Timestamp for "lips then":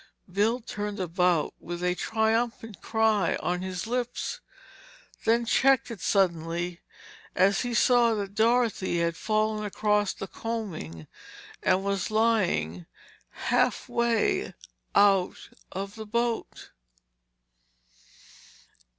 3.85-5.45